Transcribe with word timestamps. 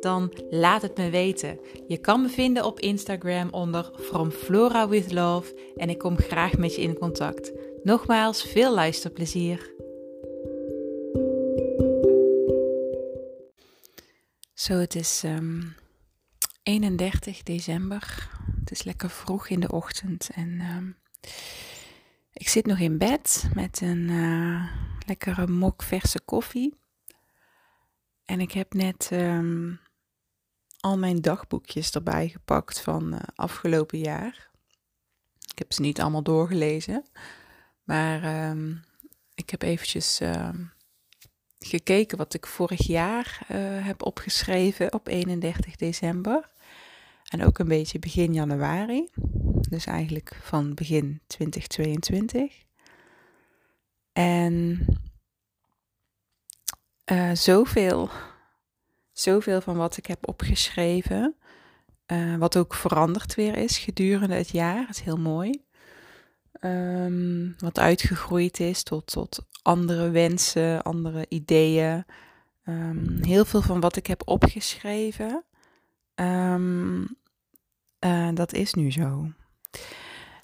Dan 0.00 0.32
laat 0.50 0.82
het 0.82 0.96
me 0.96 1.10
weten. 1.10 1.58
Je 1.86 1.98
kan 1.98 2.22
me 2.22 2.28
vinden 2.28 2.64
op 2.64 2.80
Instagram 2.80 3.48
onder 3.50 3.90
From 3.98 4.30
Flora 4.30 4.88
with 4.88 5.12
Love 5.12 5.72
en 5.76 5.90
ik 5.90 5.98
kom 5.98 6.16
graag 6.16 6.58
met 6.58 6.74
je 6.74 6.82
in 6.82 6.98
contact. 6.98 7.52
Nogmaals, 7.82 8.42
veel 8.42 8.74
luisterplezier. 8.74 9.74
Zo, 14.54 14.74
het 14.74 14.94
is 14.94 15.24
31 16.62 17.36
ehm, 17.36 17.44
december. 17.44 18.28
Het 18.60 18.70
is 18.70 18.82
lekker 18.82 19.10
vroeg 19.10 19.48
in 19.48 19.60
de 19.60 19.70
ochtend 19.70 20.30
en 20.34 20.60
ehm, 20.60 20.90
ik 22.32 22.48
zit 22.48 22.66
nog 22.66 22.78
in 22.78 22.98
bed 22.98 23.48
met 23.54 23.80
een 23.80 24.08
uh, 24.08 24.72
lekkere 25.06 25.46
mok 25.46 25.82
verse 25.82 26.20
koffie. 26.20 26.74
En 28.24 28.40
ik 28.40 28.52
heb 28.52 28.74
net 28.74 29.08
ehm, 29.12 29.72
al 30.80 30.98
mijn 30.98 31.20
dagboekjes 31.20 31.90
erbij 31.90 32.28
gepakt 32.28 32.80
van 32.80 33.12
uh, 33.12 33.20
afgelopen 33.34 33.98
jaar. 33.98 34.50
Ik 35.50 35.58
heb 35.58 35.72
ze 35.72 35.80
niet 35.80 36.00
allemaal 36.00 36.22
doorgelezen, 36.22 37.04
maar 37.82 38.22
ehm, 38.22 38.74
ik 39.34 39.50
heb 39.50 39.62
eventjes 39.62 40.20
ehm, 40.20 40.64
gekeken 41.58 42.18
wat 42.18 42.34
ik 42.34 42.46
vorig 42.46 42.86
jaar 42.86 43.46
uh, 43.50 43.86
heb 43.86 44.02
opgeschreven 44.02 44.92
op 44.92 45.06
31 45.06 45.76
december. 45.76 46.50
En 47.28 47.44
ook 47.44 47.58
een 47.58 47.68
beetje 47.68 47.98
begin 47.98 48.34
januari. 48.34 49.08
Dus 49.68 49.86
eigenlijk 49.86 50.38
van 50.42 50.74
begin 50.74 51.20
2022. 51.26 52.62
En 54.12 54.86
uh, 57.12 57.34
zoveel 57.34 58.10
zoveel 59.20 59.60
van 59.60 59.76
wat 59.76 59.96
ik 59.96 60.06
heb 60.06 60.28
opgeschreven, 60.28 61.34
uh, 62.12 62.36
wat 62.36 62.56
ook 62.56 62.74
veranderd 62.74 63.34
weer 63.34 63.56
is 63.56 63.78
gedurende 63.78 64.34
het 64.34 64.48
jaar. 64.48 64.80
Dat 64.80 64.96
is 64.96 65.00
heel 65.00 65.16
mooi. 65.16 65.62
Um, 66.60 67.54
wat 67.58 67.78
uitgegroeid 67.78 68.60
is 68.60 68.82
tot, 68.82 69.06
tot 69.06 69.46
andere 69.62 70.10
wensen, 70.10 70.82
andere 70.82 71.26
ideeën. 71.28 72.04
Um, 72.64 73.18
heel 73.22 73.44
veel 73.44 73.62
van 73.62 73.80
wat 73.80 73.96
ik 73.96 74.06
heb 74.06 74.22
opgeschreven, 74.24 75.44
um, 76.14 77.16
uh, 78.04 78.28
dat 78.34 78.52
is 78.52 78.74
nu 78.74 78.92
zo. 78.92 79.32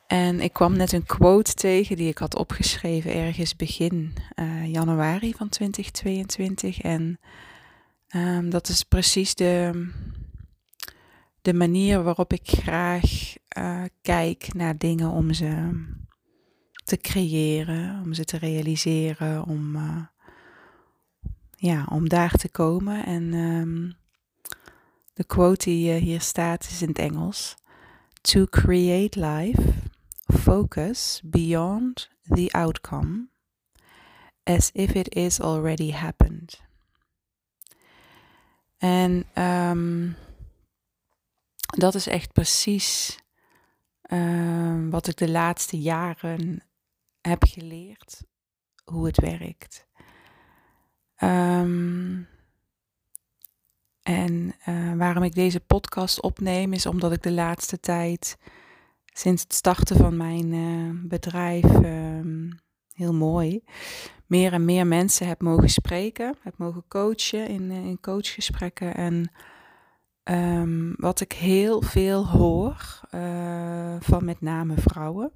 En 0.06 0.40
ik 0.40 0.52
kwam 0.52 0.76
net 0.76 0.92
een 0.92 1.06
quote 1.06 1.54
tegen 1.54 1.96
die 1.96 2.08
ik 2.08 2.18
had 2.18 2.36
opgeschreven 2.36 3.14
ergens 3.14 3.56
begin 3.56 4.14
uh, 4.34 4.72
januari 4.72 5.34
van 5.34 5.48
2022. 5.48 6.80
En 6.80 7.18
Um, 8.16 8.50
dat 8.50 8.68
is 8.68 8.82
precies 8.82 9.34
de, 9.34 9.86
de 11.42 11.54
manier 11.54 12.02
waarop 12.02 12.32
ik 12.32 12.48
graag 12.48 13.34
uh, 13.58 13.84
kijk 14.02 14.54
naar 14.54 14.78
dingen 14.78 15.10
om 15.10 15.32
ze 15.32 15.82
te 16.84 16.96
creëren, 16.96 18.02
om 18.02 18.12
ze 18.12 18.24
te 18.24 18.36
realiseren, 18.36 19.44
om, 19.44 19.76
uh, 19.76 20.04
ja, 21.56 21.86
om 21.90 22.08
daar 22.08 22.30
te 22.30 22.48
komen. 22.48 23.04
En 23.04 23.34
um, 23.34 23.94
de 25.14 25.24
quote 25.24 25.64
die 25.64 25.94
uh, 25.94 26.02
hier 26.02 26.20
staat 26.20 26.64
is 26.64 26.82
in 26.82 26.88
het 26.88 26.98
Engels. 26.98 27.56
To 28.20 28.44
create 28.44 29.20
life, 29.20 29.72
focus 30.26 31.20
beyond 31.24 32.10
the 32.22 32.48
outcome, 32.50 33.28
as 34.42 34.70
if 34.72 34.94
it 34.94 35.14
is 35.14 35.40
already 35.40 35.90
happened. 35.90 36.63
En 38.84 39.26
um, 39.34 40.16
dat 41.66 41.94
is 41.94 42.06
echt 42.06 42.32
precies 42.32 43.18
um, 44.10 44.90
wat 44.90 45.06
ik 45.06 45.16
de 45.16 45.30
laatste 45.30 45.80
jaren 45.80 46.62
heb 47.20 47.44
geleerd, 47.44 48.22
hoe 48.84 49.06
het 49.06 49.20
werkt. 49.20 49.86
Um, 51.18 52.28
en 54.02 54.54
uh, 54.68 54.94
waarom 54.94 55.22
ik 55.22 55.34
deze 55.34 55.60
podcast 55.60 56.22
opneem, 56.22 56.72
is 56.72 56.86
omdat 56.86 57.12
ik 57.12 57.22
de 57.22 57.32
laatste 57.32 57.80
tijd, 57.80 58.36
sinds 59.04 59.42
het 59.42 59.54
starten 59.54 59.96
van 59.96 60.16
mijn 60.16 60.52
uh, 60.52 61.08
bedrijf, 61.08 61.64
heel 62.94 63.14
mooi, 63.14 63.64
meer 64.26 64.52
en 64.52 64.64
meer 64.64 64.86
mensen 64.86 65.26
heb 65.26 65.42
mogen 65.42 65.68
spreken, 65.68 66.36
heb 66.40 66.54
mogen 66.56 66.84
coachen 66.88 67.48
in, 67.48 67.70
eh, 67.70 67.76
in 67.76 68.00
coachgesprekken. 68.00 68.94
En 68.94 69.30
um, 70.24 70.94
wat 70.96 71.20
ik 71.20 71.32
heel 71.32 71.82
veel 71.82 72.26
hoor 72.26 73.00
uh, 73.14 73.96
van 74.00 74.24
met 74.24 74.40
name 74.40 74.74
vrouwen, 74.76 75.32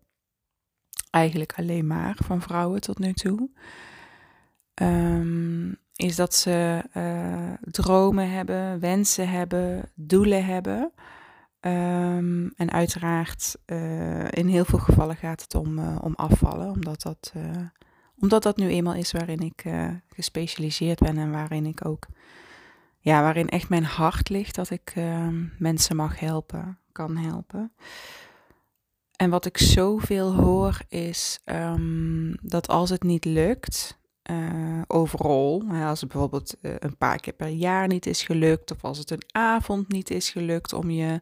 eigenlijk 1.11 1.53
alleen 1.57 1.87
maar 1.87 2.17
van 2.25 2.43
vrouwen 2.43 2.81
tot 2.81 2.99
nu 2.99 3.13
toe, 3.13 3.51
um, 4.83 5.77
is 5.95 6.17
dat 6.17 6.35
ze 6.35 6.85
uh, 6.97 7.71
dromen 7.73 8.31
hebben, 8.31 8.81
wensen 8.81 9.29
hebben, 9.29 9.91
doelen 9.95 10.45
hebben. 10.45 10.93
Um, 11.69 12.53
en 12.56 12.71
uiteraard, 12.71 13.56
uh, 13.67 14.31
in 14.31 14.47
heel 14.47 14.65
veel 14.65 14.79
gevallen 14.79 15.17
gaat 15.17 15.43
het 15.43 15.55
om, 15.55 15.79
uh, 15.79 15.97
om 16.01 16.15
afvallen, 16.15 16.71
omdat 16.71 17.03
dat 17.03 17.33
omdat 18.21 18.43
dat 18.43 18.56
nu 18.56 18.69
eenmaal 18.69 18.95
is 18.95 19.12
waarin 19.12 19.41
ik 19.41 19.65
gespecialiseerd 20.09 20.99
ben 20.99 21.19
en 21.19 21.31
waarin 21.31 21.67
ik 21.67 21.87
ook, 21.87 22.06
ja, 22.99 23.23
waarin 23.23 23.49
echt 23.49 23.69
mijn 23.69 23.84
hart 23.84 24.29
ligt 24.29 24.55
dat 24.55 24.71
ik 24.71 24.93
uh, 24.97 25.29
mensen 25.59 25.97
mag 25.97 26.21
helpen, 26.21 26.79
kan 26.93 27.17
helpen. 27.17 27.73
En 29.17 29.31
wat 29.31 29.47
ik 29.47 29.59
zoveel 29.59 30.35
hoor 30.35 30.79
is 30.89 31.41
um, 31.45 32.37
dat 32.43 32.69
als 32.69 32.91
het 32.91 33.03
niet 33.03 33.25
lukt, 33.25 33.98
uh, 34.31 34.83
overal, 34.87 35.65
als 35.83 36.00
het 36.00 36.11
bijvoorbeeld 36.11 36.55
een 36.61 36.97
paar 36.97 37.21
keer 37.21 37.33
per 37.33 37.49
jaar 37.49 37.87
niet 37.87 38.06
is 38.06 38.22
gelukt, 38.22 38.71
of 38.71 38.84
als 38.84 38.99
het 38.99 39.11
een 39.11 39.25
avond 39.31 39.89
niet 39.89 40.11
is 40.11 40.31
gelukt 40.31 40.72
om 40.72 40.91
je 40.91 41.21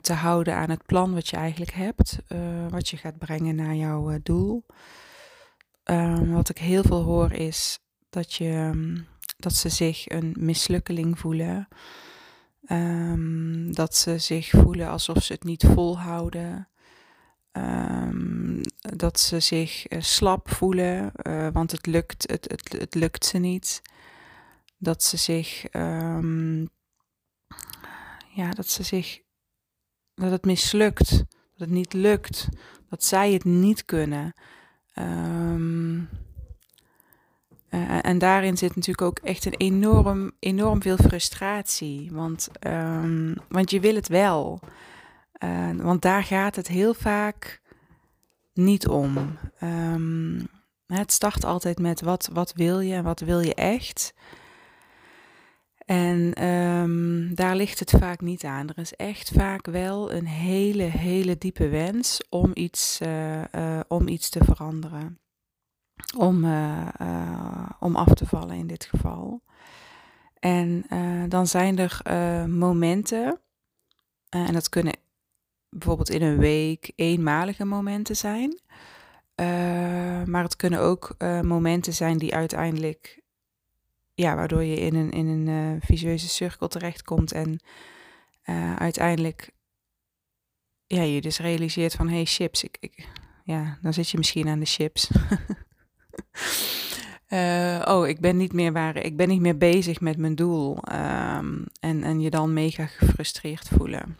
te 0.00 0.12
houden 0.12 0.54
aan 0.54 0.70
het 0.70 0.86
plan 0.86 1.14
wat 1.14 1.28
je 1.28 1.36
eigenlijk 1.36 1.72
hebt, 1.72 2.18
wat 2.70 2.88
je 2.88 2.96
gaat 2.96 3.18
brengen 3.18 3.54
naar 3.54 3.74
jouw 3.74 4.18
doel. 4.22 4.64
Um, 5.90 6.32
wat 6.32 6.48
ik 6.48 6.58
heel 6.58 6.82
veel 6.82 7.02
hoor 7.02 7.32
is 7.32 7.78
dat, 8.10 8.34
je, 8.34 8.50
ehm, 8.50 8.98
dat 9.36 9.54
ze 9.54 9.68
zich 9.68 10.08
een 10.08 10.36
mislukkeling 10.38 11.18
voelen. 11.18 11.68
Um, 12.68 13.74
dat 13.74 13.96
ze 13.96 14.18
zich 14.18 14.48
voelen 14.48 14.88
alsof 14.88 15.22
ze 15.22 15.32
het 15.32 15.44
niet 15.44 15.66
volhouden. 15.74 16.68
Dat 18.80 19.20
ze 19.20 19.40
zich 19.40 19.92
uh, 19.92 20.00
slap 20.00 20.50
voelen, 20.50 21.12
uh, 21.22 21.48
want 21.52 21.70
het 21.70 21.86
lukt, 21.86 22.30
het, 22.30 22.50
het, 22.50 22.72
het 22.78 22.94
lukt 22.94 23.24
ze 23.24 23.38
niet. 23.38 23.82
Dat 24.78 25.02
ze 25.02 25.16
zich, 25.16 25.66
ja, 28.34 28.50
dat 28.50 28.68
ze 28.68 28.82
zich, 28.82 29.20
dat 30.14 30.30
het 30.30 30.44
mislukt, 30.44 31.10
dat 31.10 31.28
het 31.56 31.70
niet 31.70 31.92
lukt, 31.92 32.48
dat 32.88 33.04
zij 33.04 33.32
het 33.32 33.44
niet 33.44 33.84
kunnen. 33.84 34.32
Um, 34.94 36.08
uh, 37.70 38.04
en 38.04 38.18
daarin 38.18 38.56
zit 38.56 38.74
natuurlijk 38.74 39.06
ook 39.06 39.18
echt 39.18 39.44
een 39.44 39.56
enorm, 39.56 40.32
enorm 40.38 40.82
veel 40.82 40.96
frustratie. 40.96 42.08
Want, 42.12 42.48
want 43.48 43.70
je 43.70 43.80
wil 43.80 43.94
het 43.94 44.08
wel. 44.08 44.60
Want 45.76 46.02
daar 46.02 46.24
gaat 46.24 46.56
het 46.56 46.68
heel 46.68 46.94
vaak 46.94 47.60
niet 48.52 48.88
om. 48.88 49.38
Um, 49.62 50.48
het 50.86 51.12
start 51.12 51.44
altijd 51.44 51.78
met 51.78 52.00
wat, 52.00 52.28
wat 52.32 52.52
wil 52.52 52.80
je 52.80 52.94
en 52.94 53.04
wat 53.04 53.20
wil 53.20 53.40
je 53.40 53.54
echt. 53.54 54.14
En 55.86 56.44
um, 56.46 57.34
daar 57.34 57.56
ligt 57.56 57.78
het 57.78 57.90
vaak 57.90 58.20
niet 58.20 58.44
aan. 58.44 58.68
Er 58.68 58.78
is 58.78 58.94
echt 58.94 59.30
vaak 59.30 59.66
wel 59.66 60.12
een 60.12 60.26
hele, 60.26 60.82
hele 60.82 61.38
diepe 61.38 61.68
wens 61.68 62.20
om 62.28 62.50
iets, 62.54 63.00
uh, 63.02 63.44
uh, 63.54 63.80
om 63.88 64.08
iets 64.08 64.28
te 64.30 64.44
veranderen. 64.44 65.18
Om, 66.16 66.44
uh, 66.44 67.68
om 67.78 67.96
af 67.96 68.14
te 68.14 68.26
vallen 68.26 68.56
in 68.56 68.66
dit 68.66 68.84
geval. 68.84 69.42
En 70.38 70.84
dan 71.28 71.46
zijn 71.46 71.78
er 71.78 72.00
momenten, 72.48 73.40
en 74.28 74.52
dat 74.52 74.68
kunnen 74.68 74.94
bijvoorbeeld 75.70 76.10
in 76.10 76.22
een 76.22 76.38
week 76.38 76.92
eenmalige 76.96 77.64
momenten 77.64 78.16
zijn. 78.16 78.60
Uh, 79.40 79.46
maar 80.24 80.42
het 80.42 80.56
kunnen 80.56 80.80
ook 80.80 81.14
uh, 81.18 81.40
momenten 81.40 81.92
zijn 81.92 82.18
die 82.18 82.34
uiteindelijk, 82.34 83.20
ja, 84.14 84.34
waardoor 84.34 84.62
je 84.62 84.76
in 84.76 84.94
een, 84.94 85.10
in 85.10 85.26
een 85.26 85.46
uh, 85.46 85.76
visueuze 85.80 86.28
cirkel 86.28 86.68
terechtkomt 86.68 87.32
en 87.32 87.60
uiteindelijk, 88.78 89.50
ja, 90.86 91.02
je 91.02 91.20
dus 91.20 91.38
realiseert 91.38 91.94
van, 91.94 92.08
hey, 92.08 92.24
chips, 92.24 92.64
ik, 92.64 92.76
ik, 92.80 93.08
ja, 93.44 93.78
dan 93.82 93.92
zit 93.92 94.10
je 94.10 94.18
misschien 94.18 94.48
aan 94.48 94.58
de 94.58 94.66
chips. 94.66 95.10
oh, 97.94 98.08
ik 98.08 98.20
ben 98.20 98.36
niet 98.36 98.52
meer 98.52 98.72
waar, 98.72 98.96
ik 98.96 99.16
ben 99.16 99.28
niet 99.28 99.40
meer 99.40 99.56
bezig 99.56 100.00
met 100.00 100.16
mijn 100.16 100.34
doel. 100.34 100.78
Um, 100.92 101.64
en, 101.80 102.02
en 102.02 102.20
je 102.20 102.30
dan 102.30 102.52
mega 102.52 102.86
gefrustreerd 102.86 103.68
voelen. 103.68 104.16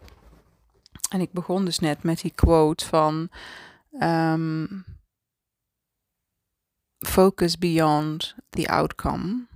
En 1.10 1.20
ik 1.20 1.32
begon 1.32 1.64
dus 1.64 1.78
net 1.78 2.02
met 2.02 2.20
die 2.20 2.32
quote 2.34 2.86
van. 2.86 3.30
Um, 4.00 4.84
focus 6.98 7.58
beyond 7.58 8.34
the 8.50 8.68
outcome 8.68 9.46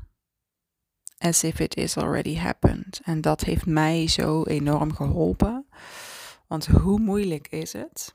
as 1.19 1.45
if 1.45 1.61
it 1.61 1.77
is 1.77 1.97
already 1.97 2.37
happened. 2.37 3.01
En 3.05 3.21
dat 3.21 3.41
heeft 3.41 3.67
mij 3.67 4.09
zo 4.09 4.45
enorm 4.45 4.95
geholpen. 4.95 5.67
Want 6.47 6.67
hoe 6.67 7.01
moeilijk 7.01 7.49
is 7.49 7.73
het 7.73 8.15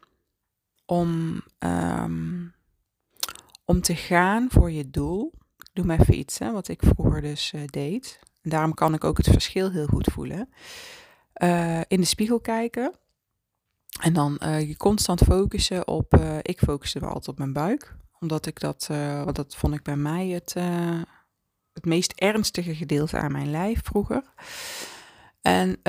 om, 0.85 1.41
um, 1.59 2.53
om 3.65 3.81
te 3.81 3.95
gaan 3.95 4.47
voor 4.49 4.71
je 4.71 4.89
doel? 4.89 5.31
Ik 5.57 5.69
doe 5.73 5.85
maar 5.85 5.99
even 5.99 6.17
iets, 6.17 6.39
hè, 6.39 6.51
wat 6.51 6.67
ik 6.67 6.81
vroeger 6.83 7.21
dus 7.21 7.53
uh, 7.53 7.61
deed. 7.65 8.19
En 8.41 8.49
daarom 8.49 8.73
kan 8.73 8.93
ik 8.93 9.03
ook 9.03 9.17
het 9.17 9.27
verschil 9.27 9.71
heel 9.71 9.87
goed 9.87 10.09
voelen. 10.11 10.49
Uh, 11.35 11.81
in 11.87 11.99
de 11.99 12.05
spiegel 12.05 12.39
kijken. 12.39 12.93
En 14.01 14.13
dan 14.13 14.39
uh, 14.43 14.67
je 14.67 14.77
constant 14.77 15.21
focussen 15.23 15.87
op. 15.87 16.15
ik 16.41 16.59
focuste 16.59 16.99
wel 16.99 17.09
altijd 17.09 17.27
op 17.27 17.37
mijn 17.37 17.53
buik 17.53 17.97
omdat 18.19 18.45
ik 18.45 18.59
dat, 18.59 18.87
uh, 18.91 19.23
want 19.23 19.35
dat 19.35 19.55
vond 19.55 19.73
ik 19.73 19.83
bij 19.83 19.95
mij 19.95 20.27
het, 20.27 20.53
het 21.73 21.85
meest 21.85 22.11
ernstige 22.11 22.75
gedeelte 22.75 23.17
aan 23.17 23.31
mijn 23.31 23.51
lijf 23.51 23.79
vroeger. 23.83 24.23
En 25.41 25.81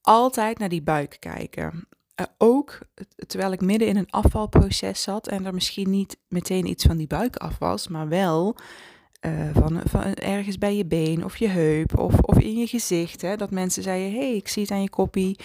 altijd 0.00 0.58
naar 0.58 0.68
die 0.68 0.82
buik 0.82 1.16
kijken. 1.18 1.88
ook 2.38 2.78
terwijl 3.26 3.52
ik 3.52 3.60
midden 3.60 3.88
in 3.88 3.96
een 3.96 4.10
afvalproces 4.10 5.02
zat 5.02 5.28
en 5.28 5.46
er 5.46 5.54
misschien 5.54 5.90
niet 5.90 6.16
meteen 6.28 6.66
iets 6.66 6.84
van 6.84 6.96
die 6.96 7.06
buik 7.06 7.36
af 7.36 7.58
was, 7.58 7.88
maar 7.88 8.08
wel 8.08 8.56
van, 9.52 9.80
van, 9.84 10.02
ergens 10.14 10.58
bij 10.58 10.76
je 10.76 10.86
been 10.86 11.24
of 11.24 11.36
je 11.36 11.48
heup 11.48 11.98
of, 11.98 12.18
of 12.20 12.38
in 12.38 12.56
je 12.56 12.66
gezicht. 12.66 13.22
Hè, 13.22 13.36
dat 13.36 13.50
mensen 13.50 13.82
zeiden, 13.82 14.18
hey, 14.18 14.36
ik 14.36 14.48
zie 14.48 14.62
het 14.62 14.70
aan 14.70 14.82
je 14.82 14.90
koppie. 14.90 15.38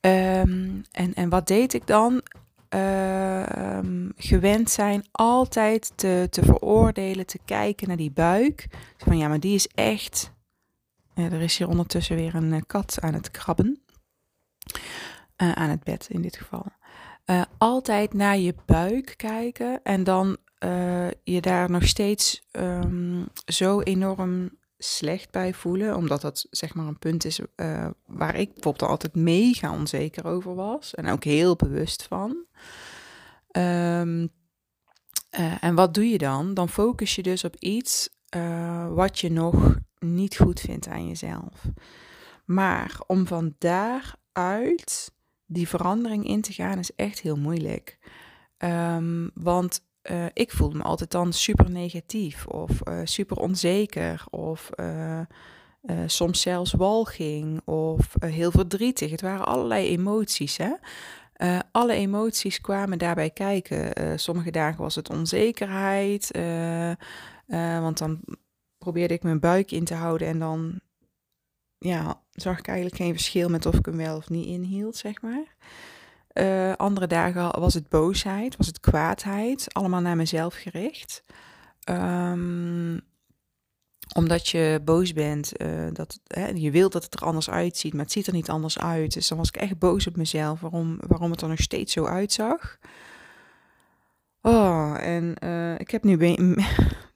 Um, 0.00 0.82
en, 0.90 1.14
en 1.14 1.28
wat 1.28 1.46
deed 1.46 1.74
ik 1.74 1.86
dan? 1.86 2.22
uh, 2.74 3.78
gewend 4.16 4.70
zijn 4.70 5.04
altijd 5.10 5.92
te, 5.94 6.26
te 6.30 6.42
veroordelen, 6.42 7.26
te 7.26 7.38
kijken 7.44 7.88
naar 7.88 7.96
die 7.96 8.10
buik. 8.10 8.66
Van 8.96 9.18
ja, 9.18 9.28
maar 9.28 9.40
die 9.40 9.54
is 9.54 9.68
echt. 9.68 10.32
er 11.14 11.40
is 11.40 11.58
hier 11.58 11.68
ondertussen 11.68 12.16
weer 12.16 12.34
een 12.34 12.52
uh, 12.52 12.60
kat 12.66 12.98
aan 13.00 13.14
het 13.14 13.30
krabben. 13.30 13.82
Uh, 15.42 15.52
aan 15.52 15.70
het 15.70 15.84
bed 15.84 16.06
in 16.10 16.22
dit 16.22 16.36
geval. 16.36 16.66
Uh, 17.26 17.42
altijd 17.58 18.14
naar 18.14 18.38
je 18.38 18.54
buik 18.66 19.14
kijken 19.16 19.80
en 19.82 20.04
dan 20.04 20.36
je 21.22 21.40
daar 21.40 21.70
nog 21.70 21.86
steeds 21.86 22.42
um, 22.52 23.26
zo 23.44 23.80
enorm 23.80 24.50
slecht 24.78 25.30
bij 25.30 25.54
voelen, 25.54 25.96
omdat 25.96 26.20
dat 26.20 26.46
zeg 26.50 26.74
maar 26.74 26.86
een 26.86 26.98
punt 26.98 27.24
is 27.24 27.40
uh, 27.56 27.88
waar 28.06 28.36
ik 28.36 28.52
bijvoorbeeld 28.54 28.90
altijd 28.90 29.14
mega 29.14 29.72
onzeker 29.72 30.26
over 30.26 30.54
was 30.54 30.94
en 30.94 31.08
ook 31.08 31.24
heel 31.24 31.56
bewust 31.56 32.02
van. 32.02 32.44
Um, 33.52 34.30
uh, 35.38 35.64
en 35.64 35.74
wat 35.74 35.94
doe 35.94 36.08
je 36.08 36.18
dan? 36.18 36.54
Dan 36.54 36.68
focus 36.68 37.14
je 37.14 37.22
dus 37.22 37.44
op 37.44 37.56
iets 37.56 38.08
uh, 38.36 38.88
wat 38.94 39.18
je 39.18 39.30
nog 39.30 39.76
niet 39.98 40.36
goed 40.36 40.60
vindt 40.60 40.88
aan 40.88 41.08
jezelf. 41.08 41.64
Maar 42.44 43.00
om 43.06 43.26
van 43.26 43.54
daaruit 43.58 45.12
die 45.46 45.68
verandering 45.68 46.26
in 46.26 46.40
te 46.40 46.52
gaan 46.52 46.78
is 46.78 46.94
echt 46.94 47.20
heel 47.20 47.36
moeilijk. 47.36 47.98
Um, 48.58 49.30
want 49.34 49.87
uh, 50.10 50.24
ik 50.32 50.52
voelde 50.52 50.76
me 50.76 50.82
altijd 50.82 51.10
dan 51.10 51.32
super 51.32 51.70
negatief 51.70 52.46
of 52.46 52.70
uh, 52.88 53.00
super 53.04 53.36
onzeker 53.36 54.24
of 54.30 54.70
uh, 54.76 55.20
soms 56.06 56.40
zelfs 56.40 56.72
walging 56.72 57.60
of 57.64 58.14
heel 58.18 58.50
verdrietig. 58.50 59.10
Het 59.10 59.20
waren 59.20 59.46
allerlei 59.46 59.88
emoties. 59.88 60.56
Hè? 60.56 60.72
alle 61.72 61.92
emoties 61.92 62.60
kwamen 62.60 62.98
daarbij 62.98 63.30
kijken. 63.30 64.18
sommige 64.20 64.50
dagen 64.50 64.82
was 64.82 64.94
het 64.94 65.10
onzekerheid, 65.10 66.30
want 67.80 67.98
dan 67.98 68.20
probeerde 68.78 69.14
ik 69.14 69.22
mijn 69.22 69.40
buik 69.40 69.70
in 69.70 69.84
te 69.84 69.94
houden 69.94 70.28
en 70.28 70.38
dan 70.38 70.80
ja, 71.78 72.22
zag 72.32 72.58
ik 72.58 72.66
eigenlijk 72.66 72.96
geen 72.96 73.12
verschil 73.12 73.48
met 73.48 73.66
of 73.66 73.74
ik 73.74 73.86
hem 73.86 73.96
wel 73.96 74.16
of 74.16 74.28
niet 74.28 74.46
inhield, 74.46 74.96
zeg 74.96 75.22
maar. 75.22 75.56
Uh, 76.40 76.72
andere 76.72 77.06
dagen 77.06 77.60
was 77.60 77.74
het 77.74 77.88
boosheid, 77.88 78.56
was 78.56 78.66
het 78.66 78.80
kwaadheid, 78.80 79.66
allemaal 79.72 80.00
naar 80.00 80.16
mezelf 80.16 80.54
gericht. 80.54 81.22
Um, 81.90 83.00
omdat 84.14 84.48
je 84.48 84.80
boos 84.84 85.12
bent, 85.12 85.62
uh, 85.62 85.88
dat, 85.92 86.20
hè, 86.26 86.46
je 86.46 86.70
wilt 86.70 86.92
dat 86.92 87.04
het 87.04 87.14
er 87.14 87.26
anders 87.26 87.50
uitziet, 87.50 87.92
maar 87.92 88.02
het 88.02 88.12
ziet 88.12 88.26
er 88.26 88.32
niet 88.32 88.50
anders 88.50 88.78
uit. 88.78 89.12
Dus 89.12 89.28
dan 89.28 89.38
was 89.38 89.48
ik 89.48 89.56
echt 89.56 89.78
boos 89.78 90.06
op 90.06 90.16
mezelf, 90.16 90.60
waarom, 90.60 90.98
waarom 91.06 91.30
het 91.30 91.40
er 91.40 91.48
nog 91.48 91.60
steeds 91.60 91.92
zo 91.92 92.04
uitzag. 92.04 92.78
Oh, 94.42 94.96
en 95.00 95.34
uh, 95.44 95.78
ik 95.78 95.90
heb 95.90 96.04
nu... 96.04 96.16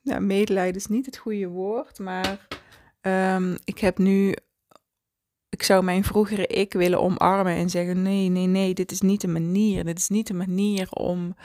ja, 0.02 0.18
medelijden 0.20 0.80
is 0.80 0.86
niet 0.86 1.06
het 1.06 1.16
goede 1.16 1.46
woord, 1.46 1.98
maar 1.98 2.46
um, 3.00 3.56
ik 3.64 3.78
heb 3.78 3.98
nu 3.98 4.34
ik 5.52 5.62
zou 5.62 5.84
mijn 5.84 6.04
vroegere 6.04 6.46
ik 6.46 6.72
willen 6.72 7.00
omarmen 7.00 7.54
en 7.54 7.70
zeggen: 7.70 8.02
nee, 8.02 8.28
nee, 8.28 8.46
nee, 8.46 8.74
dit 8.74 8.90
is 8.90 9.00
niet 9.00 9.20
de 9.20 9.28
manier. 9.28 9.84
Dit 9.84 9.98
is 9.98 10.08
niet 10.08 10.26
de 10.26 10.34
manier 10.34 10.90
om, 10.90 11.36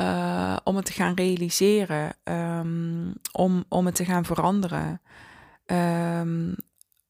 uh, 0.00 0.56
om 0.64 0.76
het 0.76 0.84
te 0.84 0.92
gaan 0.92 1.14
realiseren, 1.14 2.16
um, 2.24 3.14
om, 3.32 3.64
om 3.68 3.86
het 3.86 3.94
te 3.94 4.04
gaan 4.04 4.24
veranderen. 4.24 5.00
Um, 5.66 6.54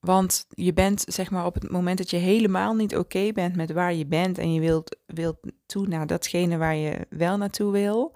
want 0.00 0.46
je 0.48 0.72
bent, 0.72 1.04
zeg 1.06 1.30
maar, 1.30 1.46
op 1.46 1.54
het 1.54 1.70
moment 1.70 1.98
dat 1.98 2.10
je 2.10 2.16
helemaal 2.16 2.74
niet 2.74 2.96
oké 2.96 3.32
bent 3.32 3.56
met 3.56 3.72
waar 3.72 3.94
je 3.94 4.06
bent 4.06 4.38
en 4.38 4.54
je 4.54 4.60
wilt, 4.60 4.96
wilt 5.06 5.38
toe 5.66 5.86
naar 5.86 6.06
datgene 6.06 6.56
waar 6.56 6.76
je 6.76 7.06
wel 7.10 7.36
naartoe 7.36 7.72
wil, 7.72 8.14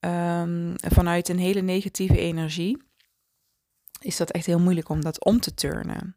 um, 0.00 0.74
vanuit 0.76 1.28
een 1.28 1.38
hele 1.38 1.60
negatieve 1.60 2.18
energie, 2.18 2.82
is 4.00 4.16
dat 4.16 4.30
echt 4.30 4.46
heel 4.46 4.60
moeilijk 4.60 4.88
om 4.88 5.02
dat 5.02 5.24
om 5.24 5.40
te 5.40 5.54
turnen. 5.54 6.16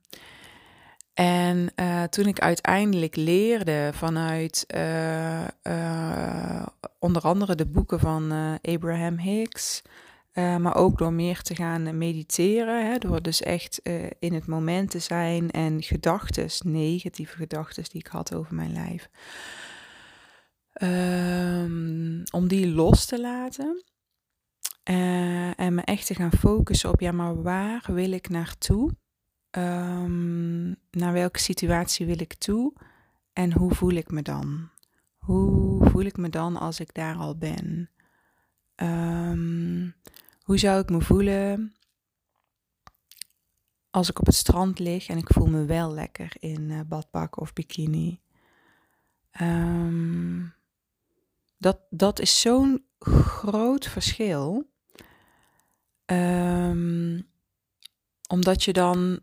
En 1.19 1.71
uh, 1.75 2.03
toen 2.03 2.25
ik 2.25 2.39
uiteindelijk 2.39 3.15
leerde 3.15 3.91
vanuit 3.93 4.65
uh, 4.75 5.47
uh, 5.63 6.65
onder 6.99 7.21
andere 7.21 7.55
de 7.55 7.65
boeken 7.65 7.99
van 7.99 8.31
Abraham 8.61 9.17
Hicks, 9.17 9.81
maar 10.33 10.75
ook 10.75 10.97
door 10.97 11.13
meer 11.13 11.41
te 11.41 11.55
gaan 11.55 11.97
mediteren, 11.97 12.91
hè, 12.91 12.97
door 12.97 13.21
dus 13.21 13.41
echt 13.41 13.81
in 14.19 14.33
het 14.33 14.45
moment 14.45 14.91
te 14.91 14.99
zijn 14.99 15.51
en 15.51 15.83
gedachten, 15.83 16.49
negatieve 16.71 17.35
gedachten 17.35 17.83
die 17.83 18.01
ik 18.01 18.07
had 18.07 18.35
over 18.35 18.55
mijn 18.55 18.73
lijf, 18.73 19.09
um, 20.81 22.23
om 22.31 22.47
die 22.47 22.67
los 22.67 23.05
te 23.05 23.21
laten. 23.21 23.83
en 25.55 25.73
me 25.73 25.81
echt 25.81 26.05
te 26.05 26.15
gaan 26.15 26.31
focussen 26.31 26.89
op, 26.89 26.99
ja, 26.99 27.11
maar 27.11 27.41
waar 27.41 27.83
wil 27.87 28.11
ik 28.11 28.29
naartoe? 28.29 28.91
Um, 29.51 30.75
naar 30.91 31.13
welke 31.13 31.39
situatie 31.39 32.05
wil 32.05 32.19
ik 32.19 32.33
toe 32.33 32.73
en 33.33 33.53
hoe 33.53 33.73
voel 33.75 33.91
ik 33.91 34.11
me 34.11 34.21
dan? 34.21 34.69
Hoe 35.17 35.89
voel 35.89 36.03
ik 36.03 36.17
me 36.17 36.29
dan 36.29 36.55
als 36.55 36.79
ik 36.79 36.93
daar 36.93 37.15
al 37.15 37.37
ben? 37.37 37.89
Um, 38.75 39.95
hoe 40.41 40.57
zou 40.57 40.81
ik 40.81 40.89
me 40.89 41.01
voelen 41.01 41.73
als 43.89 44.09
ik 44.09 44.19
op 44.19 44.25
het 44.25 44.35
strand 44.35 44.79
lig 44.79 45.07
en 45.07 45.17
ik 45.17 45.33
voel 45.33 45.47
me 45.47 45.65
wel 45.65 45.93
lekker 45.93 46.31
in 46.39 46.61
uh, 46.61 46.79
badpak 46.87 47.39
of 47.39 47.53
bikini? 47.53 48.19
Um, 49.41 50.53
dat, 51.57 51.79
dat 51.89 52.19
is 52.19 52.41
zo'n 52.41 52.85
groot 52.99 53.87
verschil. 53.87 54.69
Omdat 58.27 58.63
je 58.63 58.73
dan 58.73 59.19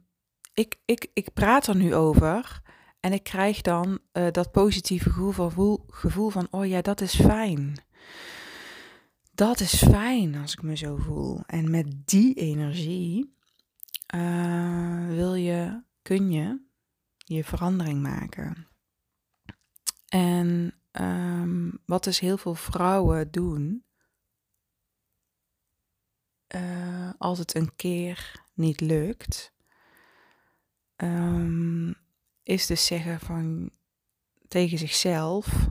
ik, 0.57 0.79
ik, 0.85 1.11
ik 1.13 1.33
praat 1.33 1.67
er 1.67 1.77
nu 1.77 1.95
over 1.95 2.63
en 3.01 3.13
ik 3.13 3.23
krijg 3.23 3.61
dan 3.61 3.99
uh, 4.13 4.31
dat 4.31 4.53
positieve 4.53 5.11
gevoel 5.11 5.51
van, 5.51 5.85
gevoel 5.89 6.31
van, 6.31 6.47
oh 6.51 6.67
ja, 6.67 6.83
dat 6.83 7.01
is 7.01 7.15
fijn. 7.15 7.75
Dat 9.33 9.61
is 9.61 9.75
fijn 9.75 10.35
als 10.35 10.53
ik 10.53 10.63
me 10.63 10.77
zo 10.77 10.97
voel. 10.97 11.41
En 11.47 11.71
met 11.71 12.09
die 12.09 12.35
energie 12.35 13.37
uh, 14.15 15.07
wil 15.07 15.35
je, 15.35 15.83
kun 16.03 16.31
je 16.31 16.61
je 17.17 17.45
verandering 17.45 18.03
maken. 18.03 18.69
En 20.09 20.81
ehm, 20.91 21.71
wat 21.87 22.05
dus 22.05 22.21
heel 22.21 22.39
veel 22.39 22.55
vrouwen 22.55 23.31
doen, 23.31 23.85
uh, 26.55 27.11
als 27.19 27.39
het 27.39 27.55
een 27.55 27.77
keer 27.77 28.45
niet 28.55 28.81
lukt, 28.81 29.55
um, 30.97 31.95
is 32.43 32.67
dus 32.67 32.87
zeggen 32.87 33.21
van 33.21 33.71
tegen 34.49 34.79
zichzelf. 34.79 35.69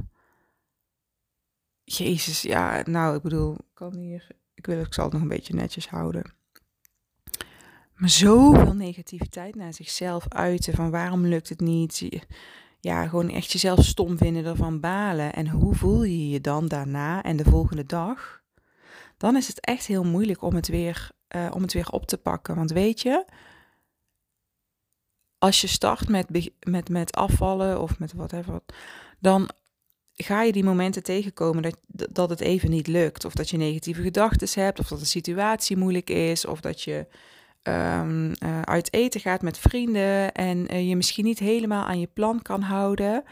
Jezus, 1.83 2.41
ja, 2.41 2.81
nou, 2.85 3.15
ik 3.15 3.21
bedoel, 3.21 3.57
kan 3.73 3.95
hier, 3.95 4.27
ik 4.53 4.65
wil, 4.65 4.79
ik 4.79 4.93
zal 4.93 5.03
het 5.03 5.13
nog 5.13 5.21
een 5.21 5.27
beetje 5.27 5.53
netjes 5.53 5.89
houden. 5.89 6.33
Maar 7.95 8.09
zoveel 8.09 8.73
negativiteit 8.73 9.55
naar 9.55 9.73
zichzelf 9.73 10.29
uiten 10.29 10.73
van 10.73 10.91
waarom 10.91 11.25
lukt 11.25 11.49
het 11.49 11.59
niet? 11.59 12.09
Ja, 12.79 13.07
gewoon 13.07 13.29
echt 13.29 13.51
jezelf 13.51 13.83
stom 13.83 14.17
vinden, 14.17 14.45
ervan 14.45 14.79
balen. 14.79 15.33
En 15.33 15.49
hoe 15.49 15.75
voel 15.75 16.03
je 16.03 16.29
je 16.29 16.41
dan 16.41 16.67
daarna 16.67 17.23
en 17.23 17.37
de 17.37 17.43
volgende 17.43 17.85
dag? 17.85 18.43
Dan 19.17 19.35
is 19.35 19.47
het 19.47 19.59
echt 19.59 19.85
heel 19.85 20.03
moeilijk 20.03 20.41
om 20.41 20.55
het 20.55 20.67
weer, 20.67 21.11
uh, 21.35 21.51
om 21.53 21.61
het 21.61 21.73
weer 21.73 21.89
op 21.89 22.05
te 22.05 22.17
pakken. 22.17 22.55
Want 22.55 22.71
weet 22.71 23.01
je, 23.01 23.25
als 25.45 25.61
je 25.61 25.67
start 25.67 26.09
met, 26.09 26.49
met, 26.59 26.89
met 26.89 27.15
afvallen 27.15 27.81
of 27.81 27.99
met 27.99 28.13
whatever, 28.13 28.59
dan 29.19 29.49
ga 30.13 30.41
je 30.41 30.51
die 30.51 30.63
momenten 30.63 31.03
tegenkomen 31.03 31.61
dat, 31.61 31.77
dat 32.11 32.29
het 32.29 32.39
even 32.39 32.69
niet 32.69 32.87
lukt. 32.87 33.25
Of 33.25 33.33
dat 33.33 33.49
je 33.49 33.57
negatieve 33.57 34.01
gedachten 34.01 34.61
hebt, 34.61 34.79
of 34.79 34.87
dat 34.87 34.99
de 34.99 35.05
situatie 35.05 35.77
moeilijk 35.77 36.09
is, 36.09 36.45
of 36.45 36.61
dat 36.61 36.81
je 36.81 37.07
um, 37.63 38.27
uh, 38.27 38.61
uit 38.61 38.93
eten 38.93 39.21
gaat 39.21 39.41
met 39.41 39.57
vrienden 39.57 40.31
en 40.31 40.73
uh, 40.73 40.89
je 40.89 40.95
misschien 40.95 41.25
niet 41.25 41.39
helemaal 41.39 41.85
aan 41.85 41.99
je 41.99 42.09
plan 42.13 42.41
kan 42.41 42.61
houden. 42.61 43.23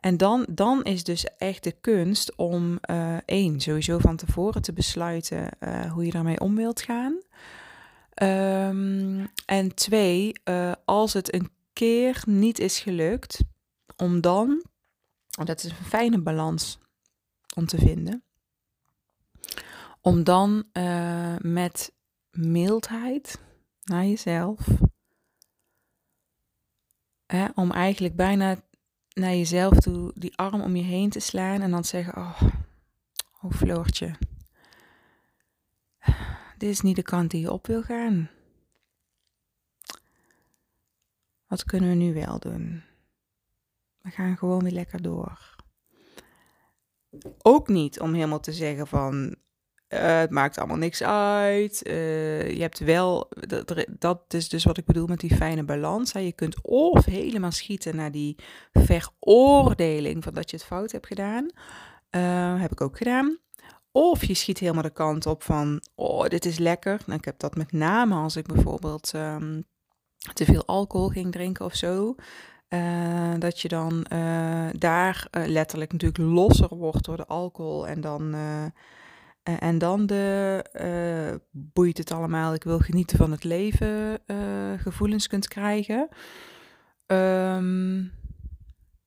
En 0.00 0.16
dan, 0.16 0.46
dan 0.50 0.82
is 0.82 1.04
dus 1.04 1.26
echt 1.38 1.64
de 1.64 1.74
kunst 1.80 2.36
om 2.36 2.78
uh, 2.90 3.16
één, 3.24 3.60
sowieso 3.60 3.98
van 3.98 4.16
tevoren 4.16 4.62
te 4.62 4.72
besluiten 4.72 5.48
hoe 5.92 6.04
je 6.04 6.10
daarmee 6.10 6.40
om 6.40 6.56
wilt 6.56 6.82
gaan. 6.82 7.22
Um, 8.22 9.28
en 9.46 9.74
twee, 9.74 10.32
als 10.84 11.12
het 11.12 11.34
een 11.34 11.50
keer 11.72 12.22
niet 12.26 12.58
is 12.58 12.78
gelukt, 12.78 13.40
om 13.96 14.20
dan, 14.20 14.64
dat 15.44 15.64
is 15.64 15.70
een 15.70 15.84
fijne 15.84 16.20
balans 16.20 16.78
om 17.54 17.66
te 17.66 17.78
vinden, 17.78 18.24
om 20.00 20.24
dan 20.24 20.64
met 21.38 21.92
mildheid, 22.30 23.38
naar 23.84 24.04
jezelf. 24.04 24.66
Hè, 27.26 27.46
om 27.54 27.70
eigenlijk 27.70 28.16
bijna 28.16 28.56
naar 29.12 29.34
jezelf 29.34 29.78
toe 29.78 30.12
die 30.14 30.36
arm 30.36 30.60
om 30.60 30.76
je 30.76 30.82
heen 30.82 31.10
te 31.10 31.20
slaan 31.20 31.60
en 31.60 31.70
dan 31.70 31.82
te 31.82 31.88
zeggen: 31.88 32.16
Oh, 32.16 32.42
oh 33.42 33.52
Floortje, 33.52 34.14
dit 36.56 36.70
is 36.70 36.80
niet 36.80 36.96
de 36.96 37.02
kant 37.02 37.30
die 37.30 37.40
je 37.40 37.52
op 37.52 37.66
wil 37.66 37.82
gaan. 37.82 38.30
Wat 41.46 41.64
kunnen 41.64 41.88
we 41.88 41.94
nu 41.94 42.14
wel 42.14 42.38
doen? 42.38 42.82
We 44.00 44.10
gaan 44.10 44.36
gewoon 44.36 44.62
weer 44.62 44.72
lekker 44.72 45.02
door. 45.02 45.56
Ook 47.42 47.68
niet 47.68 48.00
om 48.00 48.14
helemaal 48.14 48.40
te 48.40 48.52
zeggen 48.52 48.86
van 48.86 49.36
uh, 49.88 50.18
het 50.18 50.30
maakt 50.30 50.58
allemaal 50.58 50.76
niks 50.76 51.02
uit. 51.02 51.86
Uh, 51.86 52.50
je 52.50 52.60
hebt 52.60 52.78
wel, 52.78 53.28
dat, 53.28 53.86
dat, 53.98 54.34
is 54.34 54.48
dus 54.48 54.64
wat 54.64 54.76
ik 54.76 54.84
bedoel 54.84 55.06
met 55.06 55.20
die 55.20 55.36
fijne 55.36 55.64
balans. 55.64 56.12
Hè. 56.12 56.20
Je 56.20 56.32
kunt 56.32 56.62
of 56.62 57.04
helemaal 57.04 57.52
schieten 57.52 57.96
naar 57.96 58.10
die 58.10 58.36
veroordeling 58.72 60.24
van 60.24 60.34
dat 60.34 60.50
je 60.50 60.56
het 60.56 60.66
fout 60.66 60.92
hebt 60.92 61.06
gedaan. 61.06 61.50
Uh, 62.10 62.60
heb 62.60 62.72
ik 62.72 62.80
ook 62.80 62.96
gedaan. 62.96 63.38
Of 63.96 64.24
je 64.24 64.34
schiet 64.34 64.58
helemaal 64.58 64.82
de 64.82 64.90
kant 64.90 65.26
op 65.26 65.42
van, 65.42 65.82
oh, 65.94 66.26
dit 66.26 66.44
is 66.44 66.58
lekker. 66.58 67.00
Nou, 67.06 67.18
ik 67.18 67.24
heb 67.24 67.38
dat 67.38 67.56
met 67.56 67.72
name 67.72 68.14
als 68.14 68.36
ik 68.36 68.46
bijvoorbeeld 68.46 69.12
um, 69.16 69.64
te 70.32 70.44
veel 70.44 70.64
alcohol 70.64 71.08
ging 71.08 71.32
drinken 71.32 71.64
of 71.64 71.74
zo. 71.74 72.14
Uh, 72.68 73.34
dat 73.38 73.60
je 73.60 73.68
dan 73.68 74.06
uh, 74.12 74.68
daar 74.78 75.26
uh, 75.30 75.46
letterlijk 75.46 75.92
natuurlijk 75.92 76.32
losser 76.32 76.76
wordt 76.76 77.04
door 77.04 77.16
de 77.16 77.26
alcohol 77.26 77.86
en 77.86 78.00
dan 78.00 78.34
en 79.42 79.78
dan 79.78 80.06
de 80.06 81.40
boeit 81.50 81.98
het 81.98 82.12
allemaal, 82.12 82.54
ik 82.54 82.64
wil 82.64 82.78
genieten 82.78 83.18
van 83.18 83.30
het 83.30 83.44
leven 83.44 84.20
gevoelens 84.76 85.26
kunt 85.26 85.48
krijgen. 85.48 86.08
Um, 87.06 88.12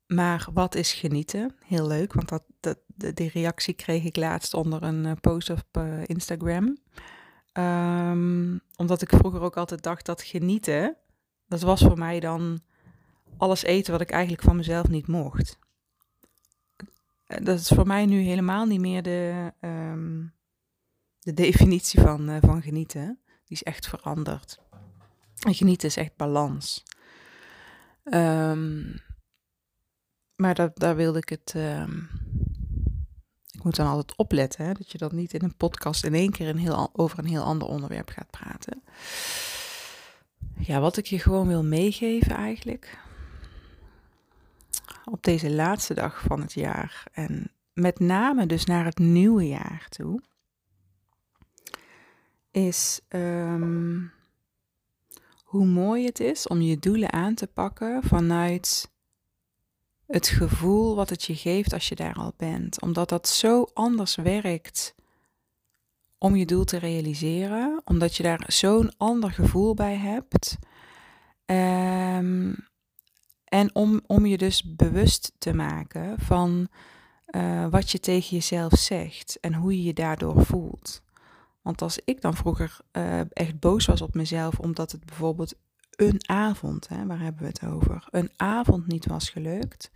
maar 0.06 0.46
wat 0.52 0.74
is 0.74 0.92
genieten? 0.92 1.54
Heel 1.66 1.86
leuk, 1.86 2.12
want 2.12 2.28
dat, 2.28 2.42
dat, 2.98 3.16
die 3.16 3.30
reactie 3.30 3.74
kreeg 3.74 4.04
ik 4.04 4.16
laatst 4.16 4.54
onder 4.54 4.82
een 4.82 5.20
post 5.20 5.50
op 5.50 5.82
Instagram. 6.06 6.78
Um, 7.52 8.60
omdat 8.76 9.02
ik 9.02 9.08
vroeger 9.08 9.40
ook 9.40 9.56
altijd 9.56 9.82
dacht 9.82 10.06
dat 10.06 10.22
genieten, 10.22 10.96
dat 11.46 11.60
was 11.60 11.80
voor 11.80 11.98
mij 11.98 12.20
dan 12.20 12.60
alles 13.36 13.62
eten 13.62 13.92
wat 13.92 14.00
ik 14.00 14.10
eigenlijk 14.10 14.42
van 14.42 14.56
mezelf 14.56 14.88
niet 14.88 15.06
mocht. 15.06 15.58
Eh, 17.26 17.44
dat 17.44 17.58
is 17.58 17.68
voor 17.68 17.86
mij 17.86 18.06
nu 18.06 18.20
helemaal 18.20 18.66
niet 18.66 18.80
meer 18.80 19.02
de, 19.02 19.52
um, 19.60 20.34
de 21.18 21.34
definitie 21.34 22.00
van, 22.00 22.30
uh, 22.30 22.36
van 22.40 22.62
genieten. 22.62 23.18
Die 23.24 23.56
is 23.56 23.62
echt 23.62 23.88
veranderd. 23.88 24.60
En 25.46 25.54
genieten 25.54 25.88
is 25.88 25.96
echt 25.96 26.16
balans. 26.16 26.82
Um, 28.04 29.00
maar 30.34 30.54
dat, 30.54 30.78
daar 30.78 30.96
wilde 30.96 31.18
ik 31.18 31.28
het. 31.28 31.54
Moet 33.68 33.76
dan 33.76 33.86
altijd 33.86 34.18
opletten, 34.18 34.64
hè, 34.64 34.72
dat 34.72 34.92
je 34.92 34.98
dat 34.98 35.12
niet 35.12 35.34
in 35.34 35.42
een 35.42 35.56
podcast 35.56 36.04
in 36.04 36.14
één 36.14 36.30
keer 36.30 36.56
heel, 36.56 36.90
over 36.92 37.18
een 37.18 37.26
heel 37.26 37.42
ander 37.42 37.68
onderwerp 37.68 38.08
gaat 38.08 38.30
praten. 38.30 38.82
Ja, 40.58 40.80
wat 40.80 40.96
ik 40.96 41.06
je 41.06 41.18
gewoon 41.18 41.46
wil 41.46 41.64
meegeven 41.64 42.36
eigenlijk 42.36 42.98
op 45.04 45.22
deze 45.22 45.50
laatste 45.50 45.94
dag 45.94 46.22
van 46.26 46.40
het 46.40 46.52
jaar 46.52 47.04
en 47.12 47.50
met 47.72 47.98
name 47.98 48.46
dus 48.46 48.64
naar 48.64 48.84
het 48.84 48.98
nieuwe 48.98 49.46
jaar 49.48 49.86
toe, 49.88 50.20
is 52.50 53.00
um, 53.08 54.12
hoe 55.44 55.66
mooi 55.66 56.04
het 56.04 56.20
is 56.20 56.46
om 56.46 56.60
je 56.60 56.78
doelen 56.78 57.12
aan 57.12 57.34
te 57.34 57.46
pakken 57.46 58.02
vanuit 58.02 58.90
het 60.08 60.28
gevoel 60.28 60.94
wat 60.94 61.10
het 61.10 61.24
je 61.24 61.34
geeft 61.34 61.72
als 61.72 61.88
je 61.88 61.94
daar 61.94 62.14
al 62.14 62.32
bent. 62.36 62.82
Omdat 62.82 63.08
dat 63.08 63.28
zo 63.28 63.66
anders 63.74 64.14
werkt 64.14 64.94
om 66.18 66.36
je 66.36 66.46
doel 66.46 66.64
te 66.64 66.78
realiseren, 66.78 67.82
omdat 67.84 68.16
je 68.16 68.22
daar 68.22 68.44
zo'n 68.46 68.92
ander 68.96 69.30
gevoel 69.30 69.74
bij 69.74 69.96
hebt. 69.96 70.58
Um, 71.46 72.56
en 73.44 73.74
om, 73.74 74.00
om 74.06 74.26
je 74.26 74.38
dus 74.38 74.74
bewust 74.76 75.32
te 75.38 75.54
maken 75.54 76.18
van 76.18 76.68
uh, 77.30 77.66
wat 77.70 77.90
je 77.90 78.00
tegen 78.00 78.36
jezelf 78.36 78.72
zegt 78.72 79.38
en 79.40 79.54
hoe 79.54 79.76
je 79.76 79.82
je 79.82 79.94
daardoor 79.94 80.44
voelt. 80.44 81.02
Want 81.62 81.82
als 81.82 81.98
ik 82.04 82.20
dan 82.20 82.34
vroeger 82.34 82.78
uh, 82.92 83.20
echt 83.20 83.58
boos 83.60 83.86
was 83.86 84.00
op 84.00 84.14
mezelf 84.14 84.58
omdat 84.58 84.92
het 84.92 85.04
bijvoorbeeld 85.04 85.54
een 86.06 86.28
avond, 86.28 86.88
hè, 86.88 87.06
waar 87.06 87.20
hebben 87.20 87.42
we 87.42 87.48
het 87.48 87.64
over, 87.64 88.08
een 88.10 88.30
avond 88.36 88.86
niet 88.86 89.06
was 89.06 89.30
gelukt, 89.30 89.90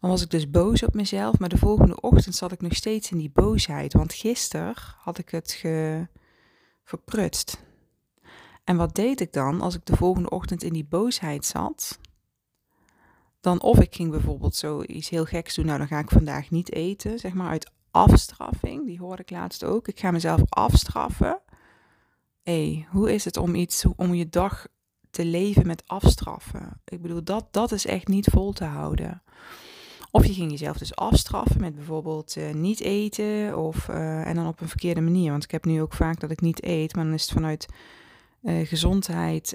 dan 0.00 0.10
was 0.10 0.22
ik 0.22 0.30
dus 0.30 0.50
boos 0.50 0.82
op 0.82 0.94
mezelf. 0.94 1.38
Maar 1.38 1.48
de 1.48 1.58
volgende 1.58 2.00
ochtend 2.00 2.34
zat 2.34 2.52
ik 2.52 2.60
nog 2.60 2.74
steeds 2.74 3.10
in 3.10 3.18
die 3.18 3.30
boosheid, 3.30 3.92
want 3.92 4.12
gisteren 4.12 4.74
had 4.98 5.18
ik 5.18 5.28
het 5.30 5.52
ge 5.52 6.06
verprutst. 6.84 7.64
En 8.64 8.76
wat 8.76 8.94
deed 8.94 9.20
ik 9.20 9.32
dan 9.32 9.60
als 9.60 9.74
ik 9.74 9.84
de 9.84 9.96
volgende 9.96 10.30
ochtend 10.30 10.62
in 10.62 10.72
die 10.72 10.86
boosheid 10.88 11.44
zat? 11.44 11.98
Dan 13.40 13.60
of 13.60 13.80
ik 13.80 13.94
ging 13.94 14.10
bijvoorbeeld 14.10 14.54
zoiets 14.54 15.08
heel 15.08 15.24
geks 15.24 15.54
doen. 15.54 15.66
Nou, 15.66 15.78
dan 15.78 15.88
ga 15.88 15.98
ik 15.98 16.10
vandaag 16.10 16.50
niet 16.50 16.72
eten, 16.72 17.18
zeg 17.18 17.34
maar 17.34 17.48
uit 17.48 17.70
afstraffing. 17.90 18.86
Die 18.86 18.98
hoorde 18.98 19.22
ik 19.22 19.30
laatst 19.30 19.64
ook. 19.64 19.88
Ik 19.88 20.00
ga 20.00 20.10
mezelf 20.10 20.40
afstraffen. 20.48 21.40
Hé, 22.42 22.86
hoe 22.90 23.14
is 23.14 23.24
het 23.24 23.36
om 23.36 23.54
iets, 23.54 23.84
om 23.96 24.14
je 24.14 24.28
dag 24.28 24.66
te 25.18 25.24
leven 25.24 25.66
met 25.66 25.82
afstraffen? 25.86 26.80
Ik 26.84 27.02
bedoel, 27.02 27.24
dat, 27.24 27.46
dat 27.50 27.72
is 27.72 27.86
echt 27.86 28.08
niet 28.08 28.28
vol 28.30 28.52
te 28.52 28.64
houden. 28.64 29.22
Of 30.10 30.26
je 30.26 30.32
ging 30.32 30.50
jezelf 30.50 30.78
dus 30.78 30.96
afstraffen 30.96 31.60
met 31.60 31.74
bijvoorbeeld 31.74 32.36
uh, 32.36 32.52
niet 32.52 32.80
eten 32.80 33.58
of, 33.58 33.88
uh, 33.88 34.26
en 34.26 34.34
dan 34.34 34.46
op 34.46 34.60
een 34.60 34.68
verkeerde 34.68 35.00
manier. 35.00 35.30
Want 35.30 35.44
ik 35.44 35.50
heb 35.50 35.64
nu 35.64 35.82
ook 35.82 35.92
vaak 35.92 36.20
dat 36.20 36.30
ik 36.30 36.40
niet 36.40 36.64
eet, 36.64 36.94
maar 36.94 37.04
dan 37.04 37.14
is 37.14 37.22
het 37.22 37.32
vanuit 37.32 37.66
uh, 38.42 38.66
gezondheid 38.66 39.52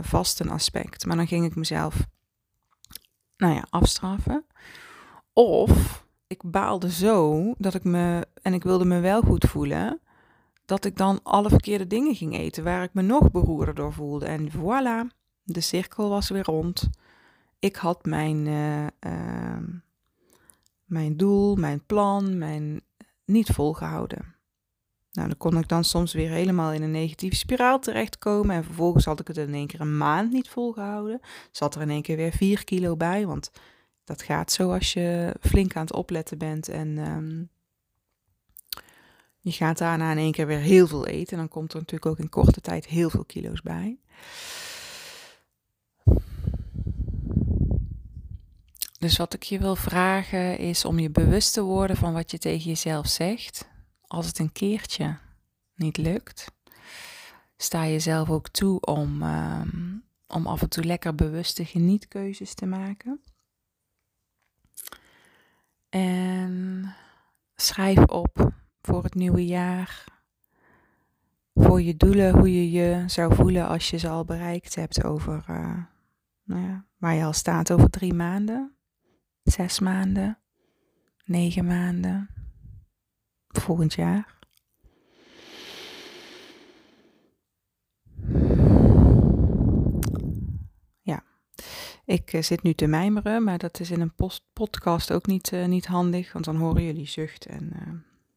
vast 0.00 0.40
een 0.40 0.50
aspect. 0.50 1.06
Maar 1.06 1.16
dan 1.16 1.26
ging 1.26 1.44
ik 1.44 1.54
mezelf 1.54 2.06
nou 3.36 3.54
ja, 3.54 3.66
afstraffen. 3.70 4.44
Of 5.32 6.04
ik 6.26 6.42
baalde 6.42 6.90
zo 6.90 7.52
dat 7.58 7.74
ik 7.74 7.84
me, 7.84 8.26
en 8.42 8.54
ik 8.54 8.62
wilde 8.62 8.84
me 8.84 9.00
wel 9.00 9.20
goed 9.20 9.44
voelen, 9.44 10.00
dat 10.64 10.84
ik 10.84 10.96
dan 10.96 11.20
alle 11.22 11.48
verkeerde 11.48 11.86
dingen 11.86 12.14
ging 12.14 12.34
eten 12.38 12.64
waar 12.64 12.82
ik 12.82 12.94
me 12.94 13.02
nog 13.02 13.30
beroerder 13.30 13.74
door 13.74 13.92
voelde. 13.92 14.26
En 14.26 14.50
voilà, 14.50 15.14
de 15.42 15.60
cirkel 15.60 16.08
was 16.08 16.28
weer 16.28 16.44
rond. 16.44 16.90
Ik 17.58 17.76
had 17.76 18.04
mijn, 18.04 18.46
uh, 18.46 18.82
uh, 18.82 19.68
mijn 20.84 21.16
doel, 21.16 21.56
mijn 21.56 21.86
plan, 21.86 22.38
mijn 22.38 22.80
niet 23.24 23.48
volgehouden. 23.48 24.34
Nou, 25.12 25.28
dan 25.28 25.36
kon 25.36 25.58
ik 25.58 25.68
dan 25.68 25.84
soms 25.84 26.12
weer 26.12 26.30
helemaal 26.30 26.72
in 26.72 26.82
een 26.82 26.90
negatieve 26.90 27.36
spiraal 27.36 27.78
terechtkomen. 27.78 28.56
En 28.56 28.64
vervolgens 28.64 29.04
had 29.04 29.20
ik 29.20 29.26
het 29.26 29.36
in 29.36 29.54
één 29.54 29.66
keer 29.66 29.80
een 29.80 29.96
maand 29.96 30.32
niet 30.32 30.48
volgehouden. 30.48 31.20
Zat 31.50 31.74
er 31.74 31.80
in 31.80 31.90
één 31.90 32.02
keer 32.02 32.16
weer 32.16 32.32
4 32.32 32.64
kilo 32.64 32.96
bij. 32.96 33.26
Want 33.26 33.50
dat 34.04 34.22
gaat 34.22 34.52
zo 34.52 34.72
als 34.72 34.92
je 34.92 35.34
flink 35.40 35.76
aan 35.76 35.84
het 35.84 35.94
opletten 35.94 36.38
bent. 36.38 36.68
En 36.68 36.98
um, 36.98 37.50
je 39.44 39.52
gaat 39.52 39.78
daarna 39.78 40.10
in 40.10 40.18
één 40.18 40.32
keer 40.32 40.46
weer 40.46 40.58
heel 40.58 40.86
veel 40.86 41.06
eten. 41.06 41.32
En 41.32 41.38
dan 41.38 41.48
komt 41.48 41.72
er 41.72 41.78
natuurlijk 41.78 42.06
ook 42.06 42.18
in 42.18 42.28
korte 42.28 42.60
tijd 42.60 42.86
heel 42.86 43.10
veel 43.10 43.24
kilo's 43.24 43.62
bij. 43.62 43.98
Dus 48.98 49.16
wat 49.16 49.34
ik 49.34 49.42
je 49.42 49.58
wil 49.58 49.76
vragen 49.76 50.58
is 50.58 50.84
om 50.84 50.98
je 50.98 51.10
bewust 51.10 51.52
te 51.52 51.62
worden 51.62 51.96
van 51.96 52.12
wat 52.12 52.30
je 52.30 52.38
tegen 52.38 52.68
jezelf 52.68 53.06
zegt. 53.06 53.68
Als 54.06 54.26
het 54.26 54.38
een 54.38 54.52
keertje 54.52 55.18
niet 55.74 55.96
lukt, 55.96 56.52
sta 57.56 57.86
jezelf 57.86 58.30
ook 58.30 58.48
toe 58.48 58.80
om, 58.80 59.22
um, 59.22 60.04
om 60.26 60.46
af 60.46 60.62
en 60.62 60.68
toe 60.68 60.84
lekker 60.84 61.14
bewuste 61.14 61.64
genietkeuzes 61.64 62.54
te 62.54 62.66
maken. 62.66 63.20
En 65.88 66.94
schrijf 67.54 68.04
op 68.04 68.52
voor 68.86 69.02
het 69.02 69.14
nieuwe 69.14 69.46
jaar. 69.46 70.04
Voor 71.54 71.82
je 71.82 71.96
doelen, 71.96 72.38
hoe 72.38 72.54
je 72.54 72.70
je 72.70 73.04
zou 73.06 73.34
voelen 73.34 73.68
als 73.68 73.90
je 73.90 73.96
ze 73.96 74.08
al 74.08 74.24
bereikt 74.24 74.74
hebt 74.74 75.04
over, 75.04 75.44
uh, 75.50 75.82
nou 76.44 76.62
ja, 76.62 76.86
waar 76.98 77.14
je 77.14 77.24
al 77.24 77.32
staat 77.32 77.72
over 77.72 77.90
drie 77.90 78.14
maanden, 78.14 78.76
zes 79.42 79.80
maanden, 79.80 80.38
negen 81.24 81.66
maanden, 81.66 82.28
volgend 83.48 83.94
jaar. 83.94 84.38
Ja, 91.00 91.22
ik 92.04 92.32
uh, 92.32 92.42
zit 92.42 92.62
nu 92.62 92.72
te 92.72 92.86
mijmeren, 92.86 93.44
maar 93.44 93.58
dat 93.58 93.80
is 93.80 93.90
in 93.90 94.00
een 94.00 94.14
podcast 94.52 95.12
ook 95.12 95.26
niet, 95.26 95.52
uh, 95.52 95.66
niet 95.66 95.86
handig, 95.86 96.32
want 96.32 96.44
dan 96.44 96.56
horen 96.56 96.82
jullie 96.82 97.08
zucht 97.08 97.46
en 97.46 97.72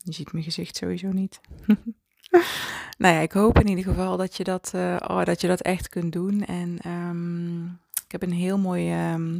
je 0.07 0.13
ziet 0.13 0.31
mijn 0.31 0.43
gezicht 0.43 0.75
sowieso 0.75 1.11
niet. 1.11 1.39
nou 2.97 3.15
ja, 3.15 3.19
ik 3.19 3.31
hoop 3.31 3.59
in 3.59 3.67
ieder 3.67 3.83
geval 3.83 4.17
dat 4.17 4.35
je 4.35 4.43
dat, 4.43 4.71
uh, 4.75 4.95
oh, 5.07 5.23
dat, 5.23 5.41
je 5.41 5.47
dat 5.47 5.61
echt 5.61 5.89
kunt 5.89 6.13
doen. 6.13 6.45
En 6.45 6.79
um, 6.85 7.79
ik 8.05 8.11
heb 8.11 8.21
een 8.21 8.33
heel 8.33 8.57
mooi, 8.57 9.11
um, 9.13 9.39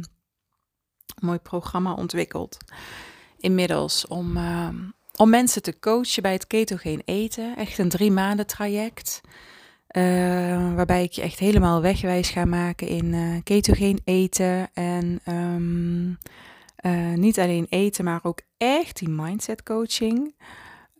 mooi 1.20 1.38
programma 1.38 1.94
ontwikkeld. 1.94 2.56
Inmiddels 3.38 4.06
om, 4.06 4.36
um, 4.36 4.92
om 5.16 5.30
mensen 5.30 5.62
te 5.62 5.78
coachen 5.78 6.22
bij 6.22 6.32
het 6.32 6.46
ketogeen 6.46 7.02
eten. 7.04 7.56
Echt 7.56 7.78
een 7.78 7.88
drie 7.88 8.10
maanden 8.10 8.46
traject. 8.46 9.20
Uh, 9.96 10.74
waarbij 10.74 11.02
ik 11.02 11.12
je 11.12 11.22
echt 11.22 11.38
helemaal 11.38 11.80
wegwijs 11.80 12.30
ga 12.30 12.44
maken 12.44 12.86
in 12.86 13.04
uh, 13.04 13.36
ketogeen 13.44 14.00
eten. 14.04 14.68
En 14.72 15.20
niet 17.18 17.38
alleen 17.38 17.66
eten, 17.68 18.04
maar 18.04 18.20
ook 18.22 18.40
echt 18.56 18.98
die 18.98 19.08
mindset 19.08 19.62
coaching. 19.62 20.34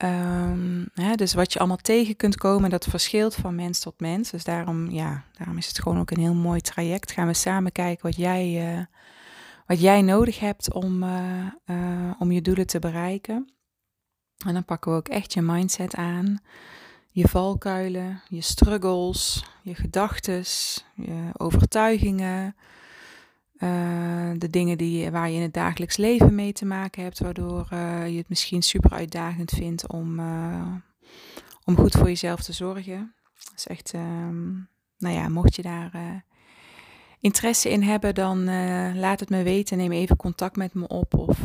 Um, 0.04 0.88
hè, 0.94 1.14
dus 1.14 1.34
wat 1.34 1.52
je 1.52 1.58
allemaal 1.58 1.76
tegen 1.76 2.16
kunt 2.16 2.36
komen, 2.36 2.70
dat 2.70 2.84
verschilt 2.84 3.34
van 3.34 3.54
mens 3.54 3.80
tot 3.80 4.00
mens. 4.00 4.30
Dus 4.30 4.44
daarom, 4.44 4.90
ja, 4.90 5.24
daarom 5.38 5.56
is 5.56 5.66
het 5.66 5.82
gewoon 5.82 5.98
ook 5.98 6.10
een 6.10 6.20
heel 6.20 6.34
mooi 6.34 6.60
traject. 6.60 7.12
Gaan 7.12 7.26
we 7.26 7.34
samen 7.34 7.72
kijken 7.72 8.06
wat 8.06 8.16
jij, 8.16 8.76
uh, 8.76 8.84
wat 9.66 9.80
jij 9.80 10.02
nodig 10.02 10.40
hebt 10.40 10.72
om, 10.72 11.02
uh, 11.02 12.10
om 12.18 12.32
je 12.32 12.42
doelen 12.42 12.66
te 12.66 12.78
bereiken. 12.78 13.52
En 14.46 14.52
dan 14.54 14.64
pakken 14.64 14.92
we 14.92 14.98
ook 14.98 15.08
echt 15.08 15.32
je 15.32 15.42
mindset 15.42 15.94
aan. 15.94 16.38
Je 17.10 17.28
valkuilen, 17.28 18.22
je 18.28 18.40
struggles, 18.40 19.44
je 19.62 19.74
gedachten, 19.74 20.44
je 20.94 21.30
overtuigingen. 21.36 22.56
Uh, 23.58 24.30
de 24.36 24.50
dingen 24.50 24.78
die, 24.78 25.10
waar 25.10 25.30
je 25.30 25.36
in 25.36 25.42
het 25.42 25.54
dagelijks 25.54 25.96
leven 25.96 26.34
mee 26.34 26.52
te 26.52 26.64
maken 26.64 27.02
hebt, 27.02 27.18
waardoor 27.18 27.68
uh, 27.72 28.08
je 28.08 28.16
het 28.16 28.28
misschien 28.28 28.62
super 28.62 28.90
uitdagend 28.90 29.50
vindt 29.50 29.86
om, 29.86 30.20
uh, 30.20 30.72
om 31.64 31.76
goed 31.76 31.94
voor 31.94 32.06
jezelf 32.06 32.42
te 32.42 32.52
zorgen. 32.52 33.14
Is 33.54 33.66
echt, 33.66 33.92
um, 33.92 34.68
nou 34.98 35.14
ja, 35.14 35.28
mocht 35.28 35.54
je 35.54 35.62
daar 35.62 36.24
interesse 37.20 37.70
in 37.70 37.82
hebben, 37.82 38.14
dan 38.14 38.44
laat 38.98 39.20
het 39.20 39.30
me 39.30 39.42
weten. 39.42 39.76
Neem 39.76 39.92
even 39.92 40.16
contact 40.16 40.56
met 40.56 40.74
me 40.74 40.88
op 40.88 41.14
of 41.14 41.38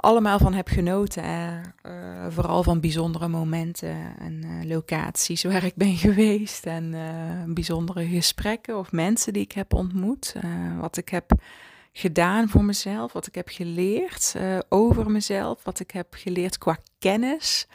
allemaal 0.00 0.38
van 0.38 0.54
heb 0.54 0.68
genoten. 0.68 1.24
Uh, 1.24 2.26
vooral 2.28 2.62
van 2.62 2.80
bijzondere 2.80 3.28
momenten 3.28 4.18
en 4.18 4.44
uh, 4.44 4.64
locaties 4.64 5.42
waar 5.42 5.64
ik 5.64 5.74
ben 5.74 5.96
geweest. 6.06 6.66
En 6.66 6.92
uh, 6.92 7.54
bijzondere 7.54 8.06
gesprekken 8.06 8.78
of 8.78 8.92
mensen 8.92 9.32
die 9.32 9.42
ik 9.42 9.52
heb 9.52 9.74
ontmoet. 9.74 10.34
wat 10.80 10.96
ik 10.96 11.08
heb 11.08 11.30
gedaan 11.92 12.48
voor 12.48 12.64
mezelf. 12.64 13.12
Wat 13.12 13.26
ik 13.26 13.34
heb 13.34 13.48
geleerd 13.48 14.34
over 14.68 15.10
mezelf. 15.10 15.64
Wat 15.64 15.80
ik 15.80 15.90
heb 15.90 16.06
geleerd 16.10 16.58
qua 16.58 16.78
kennis. 16.98 17.66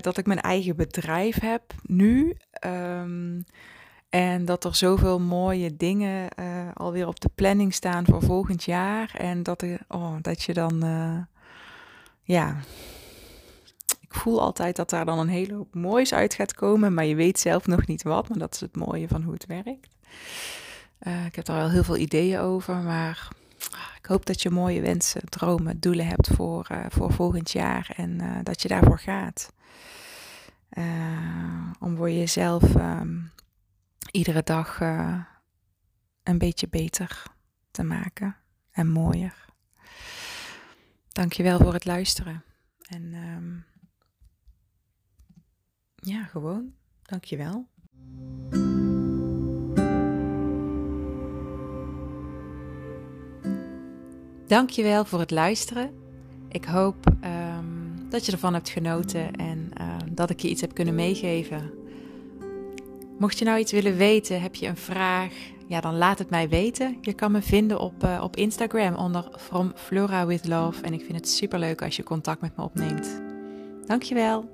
dat 0.00 0.18
ik 0.18 0.26
mijn 0.26 0.40
eigen 0.40 0.76
bedrijf 0.76 1.40
heb 1.40 1.62
nu. 1.82 2.36
Um, 2.66 3.44
en 4.14 4.44
dat 4.44 4.64
er 4.64 4.74
zoveel 4.74 5.20
mooie 5.20 5.76
dingen 5.76 6.28
uh, 6.40 6.68
alweer 6.74 7.06
op 7.06 7.20
de 7.20 7.30
planning 7.34 7.74
staan 7.74 8.04
voor 8.04 8.22
volgend 8.22 8.64
jaar. 8.64 9.14
En 9.18 9.42
dat, 9.42 9.62
er, 9.62 9.80
oh, 9.88 10.14
dat 10.20 10.42
je 10.42 10.52
dan, 10.52 10.84
uh, 10.84 11.18
ja, 12.22 12.56
ik 14.00 14.14
voel 14.14 14.40
altijd 14.40 14.76
dat 14.76 14.90
daar 14.90 15.04
dan 15.04 15.18
een 15.18 15.28
hele 15.28 15.54
hoop 15.54 15.74
moois 15.74 16.14
uit 16.14 16.34
gaat 16.34 16.54
komen. 16.54 16.94
Maar 16.94 17.04
je 17.04 17.14
weet 17.14 17.38
zelf 17.38 17.66
nog 17.66 17.86
niet 17.86 18.02
wat. 18.02 18.28
Maar 18.28 18.38
dat 18.38 18.54
is 18.54 18.60
het 18.60 18.76
mooie 18.76 19.08
van 19.08 19.22
hoe 19.22 19.32
het 19.32 19.46
werkt. 19.46 19.96
Uh, 21.02 21.26
ik 21.26 21.34
heb 21.34 21.48
er 21.48 21.54
wel 21.54 21.70
heel 21.70 21.84
veel 21.84 21.96
ideeën 21.96 22.38
over. 22.38 22.74
Maar 22.74 23.28
ik 23.98 24.06
hoop 24.06 24.26
dat 24.26 24.42
je 24.42 24.50
mooie 24.50 24.80
wensen, 24.80 25.28
dromen, 25.28 25.80
doelen 25.80 26.06
hebt 26.06 26.28
voor, 26.28 26.66
voor 26.88 27.12
volgend 27.12 27.50
jaar. 27.50 27.92
En 27.96 28.20
dat 28.42 28.62
je 28.62 28.68
daarvoor 28.68 28.98
gaat. 28.98 29.52
om 31.80 31.96
voor 31.96 32.10
jezelf. 32.10 32.74
Um, 32.74 33.32
iedere 34.14 34.42
dag 34.42 34.80
uh, 34.80 35.24
een 36.22 36.38
beetje 36.38 36.68
beter 36.68 37.22
te 37.70 37.82
maken 37.82 38.36
en 38.70 38.90
mooier. 38.90 39.44
Dankjewel 41.08 41.58
voor 41.58 41.72
het 41.72 41.84
luisteren. 41.84 42.44
En 42.78 43.14
um, 43.14 43.64
ja, 45.94 46.24
gewoon. 46.24 46.74
Dankjewel. 47.02 47.68
Dankjewel 54.46 55.04
voor 55.04 55.20
het 55.20 55.30
luisteren. 55.30 55.94
Ik 56.48 56.64
hoop 56.64 57.06
um, 57.24 58.10
dat 58.10 58.26
je 58.26 58.32
ervan 58.32 58.54
hebt 58.54 58.68
genoten 58.68 59.32
en 59.32 59.70
uh, 59.80 59.96
dat 60.10 60.30
ik 60.30 60.40
je 60.40 60.48
iets 60.48 60.60
heb 60.60 60.74
kunnen 60.74 60.94
meegeven 60.94 61.83
Mocht 63.18 63.38
je 63.38 63.44
nou 63.44 63.58
iets 63.58 63.72
willen 63.72 63.96
weten, 63.96 64.40
heb 64.40 64.54
je 64.54 64.66
een 64.66 64.76
vraag, 64.76 65.32
ja, 65.66 65.80
dan 65.80 65.96
laat 65.96 66.18
het 66.18 66.30
mij 66.30 66.48
weten. 66.48 66.98
Je 67.00 67.12
kan 67.12 67.32
me 67.32 67.42
vinden 67.42 67.80
op, 67.80 68.04
uh, 68.04 68.20
op 68.22 68.36
Instagram 68.36 68.94
onder 68.94 69.28
From 69.38 69.72
Flora 69.74 70.26
with 70.26 70.46
Love. 70.46 70.82
En 70.82 70.92
ik 70.92 71.00
vind 71.00 71.16
het 71.16 71.28
super 71.28 71.58
leuk 71.58 71.82
als 71.82 71.96
je 71.96 72.02
contact 72.02 72.40
met 72.40 72.56
me 72.56 72.62
opneemt. 72.62 73.22
Dankjewel. 73.86 74.53